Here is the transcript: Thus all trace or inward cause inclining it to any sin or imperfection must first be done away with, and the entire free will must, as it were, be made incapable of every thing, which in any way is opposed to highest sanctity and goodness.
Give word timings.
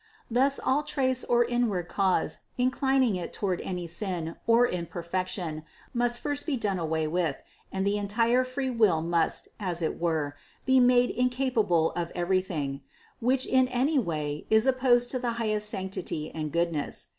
Thus 0.31 0.59
all 0.59 0.81
trace 0.81 1.23
or 1.23 1.45
inward 1.45 1.87
cause 1.87 2.39
inclining 2.57 3.15
it 3.15 3.31
to 3.33 3.51
any 3.51 3.85
sin 3.85 4.35
or 4.47 4.67
imperfection 4.67 5.63
must 5.93 6.21
first 6.21 6.47
be 6.47 6.57
done 6.57 6.79
away 6.79 7.05
with, 7.05 7.35
and 7.71 7.85
the 7.85 7.99
entire 7.99 8.43
free 8.43 8.71
will 8.71 9.03
must, 9.03 9.49
as 9.59 9.79
it 9.79 9.99
were, 10.01 10.35
be 10.65 10.79
made 10.79 11.11
incapable 11.11 11.91
of 11.91 12.11
every 12.15 12.41
thing, 12.41 12.81
which 13.19 13.45
in 13.45 13.67
any 13.67 13.99
way 13.99 14.47
is 14.49 14.65
opposed 14.65 15.11
to 15.11 15.19
highest 15.33 15.69
sanctity 15.69 16.31
and 16.33 16.51
goodness. 16.51 17.09